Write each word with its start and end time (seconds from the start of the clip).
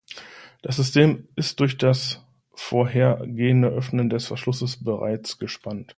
Das 0.63 0.77
System 0.77 1.27
ist 1.35 1.59
durch 1.59 1.77
das 1.77 2.25
vorhergehende 2.55 3.67
Öffnen 3.67 4.09
des 4.09 4.25
Verschlusses 4.25 4.83
bereits 4.83 5.37
gespannt. 5.37 5.89